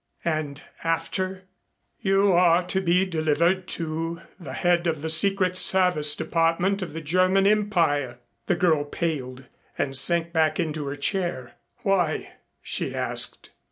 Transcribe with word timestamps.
"And 0.25 0.63
after" 0.83 1.43
"You 1.99 2.31
are 2.31 2.63
to 2.63 2.81
be 2.81 3.05
delivered 3.05 3.67
to 3.77 4.21
the 4.39 4.53
head 4.53 4.87
of 4.87 5.03
the 5.03 5.09
Secret 5.09 5.55
Service 5.55 6.15
Department 6.15 6.81
of 6.81 6.93
the 6.93 7.01
German 7.01 7.45
Empire." 7.45 8.17
The 8.47 8.55
girl 8.55 8.83
paled 8.83 9.45
and 9.77 9.95
sank 9.95 10.33
back 10.33 10.59
into 10.59 10.87
her 10.87 10.95
chair. 10.95 11.53
"Why?" 11.83 12.33
she 12.63 12.95
asked. 12.95 13.51